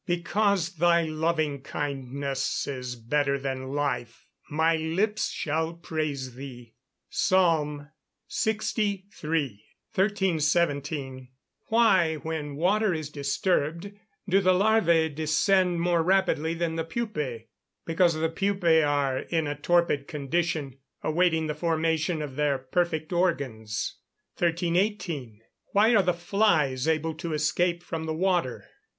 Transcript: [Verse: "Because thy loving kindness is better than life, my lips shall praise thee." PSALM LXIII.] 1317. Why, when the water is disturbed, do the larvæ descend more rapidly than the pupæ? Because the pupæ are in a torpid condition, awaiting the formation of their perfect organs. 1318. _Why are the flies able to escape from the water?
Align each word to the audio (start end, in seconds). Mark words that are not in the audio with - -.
[Verse: 0.07 0.15
"Because 0.17 0.75
thy 0.77 1.03
loving 1.03 1.61
kindness 1.61 2.65
is 2.65 2.95
better 2.95 3.37
than 3.37 3.71
life, 3.73 4.25
my 4.49 4.75
lips 4.75 5.29
shall 5.29 5.75
praise 5.75 6.33
thee." 6.33 6.73
PSALM 7.11 7.87
LXIII.] 8.27 9.05
1317. 9.13 11.29
Why, 11.67 12.15
when 12.15 12.47
the 12.47 12.55
water 12.55 12.95
is 12.95 13.11
disturbed, 13.11 13.91
do 14.27 14.41
the 14.41 14.53
larvæ 14.53 15.13
descend 15.13 15.79
more 15.79 16.01
rapidly 16.01 16.55
than 16.55 16.77
the 16.77 16.83
pupæ? 16.83 17.45
Because 17.85 18.15
the 18.15 18.27
pupæ 18.27 18.83
are 18.83 19.19
in 19.19 19.45
a 19.45 19.53
torpid 19.53 20.07
condition, 20.07 20.79
awaiting 21.03 21.45
the 21.45 21.53
formation 21.53 22.23
of 22.23 22.37
their 22.37 22.57
perfect 22.57 23.13
organs. 23.13 23.97
1318. 24.35 25.41
_Why 25.75 25.95
are 25.95 26.01
the 26.01 26.11
flies 26.15 26.87
able 26.87 27.13
to 27.13 27.33
escape 27.33 27.83
from 27.83 28.05
the 28.07 28.15
water? 28.15 28.65